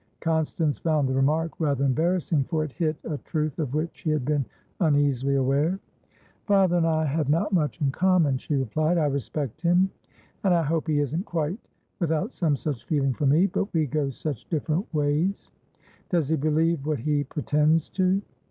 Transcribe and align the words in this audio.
Constance 0.19 0.79
found 0.79 1.07
the 1.07 1.13
remark 1.13 1.51
rather 1.59 1.85
embarrassing, 1.85 2.43
for 2.45 2.63
it 2.63 2.71
hit 2.71 2.97
a 3.03 3.19
truth 3.19 3.59
of 3.59 3.75
which 3.75 3.91
she 3.97 4.09
had 4.09 4.25
been 4.25 4.43
uneasily 4.79 5.35
aware. 5.35 5.79
"Father 6.47 6.75
and 6.77 6.87
I 6.87 7.05
have 7.05 7.29
not 7.29 7.53
much 7.53 7.79
in 7.81 7.91
common," 7.91 8.39
she 8.39 8.55
replied. 8.55 8.97
"I 8.97 9.05
respect 9.05 9.61
him, 9.61 9.91
and 10.43 10.55
I 10.55 10.63
hope 10.63 10.87
he 10.87 11.01
isn't 11.01 11.27
quite 11.27 11.59
without 11.99 12.31
some 12.33 12.55
such 12.55 12.83
feeling 12.85 13.13
for 13.13 13.27
me. 13.27 13.45
But 13.45 13.71
we 13.75 13.85
go 13.85 14.09
such 14.09 14.49
different 14.49 14.91
ways." 14.91 15.51
"Does 16.09 16.29
he 16.29 16.35
believe 16.35 16.83
what 16.87 16.97
he 17.01 17.23
pretends 17.25 17.87
to?" 17.89 18.23